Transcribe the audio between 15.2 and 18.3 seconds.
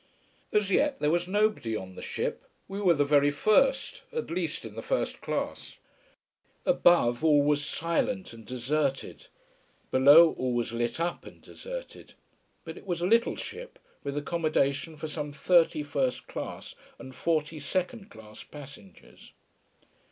thirty first class and forty second